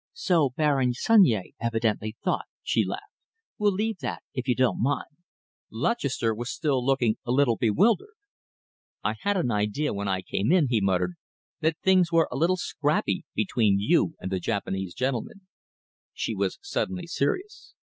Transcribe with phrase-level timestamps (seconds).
[0.13, 3.13] "So Baron Sunyea evidently thought," she laughed.
[3.59, 5.15] "We'll leave that, if you don't mind."
[5.69, 8.15] Lutchester was still looking a little bewildered.
[9.03, 11.17] "I had an idea when I came in," he muttered,
[11.59, 15.41] "that things were a little scrappy between you and the Japanese gentleman."
[16.15, 17.75] She was suddenly serious.